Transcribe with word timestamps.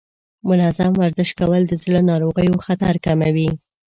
منظم 0.49 0.91
ورزش 0.99 1.29
کول 1.39 1.61
د 1.67 1.73
زړه 1.83 1.99
ناروغیو 2.11 2.61
خطر 2.65 2.93
کموي. 3.05 3.49